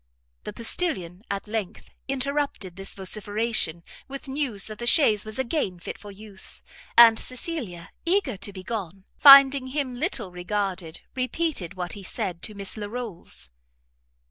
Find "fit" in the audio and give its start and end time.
5.79-5.99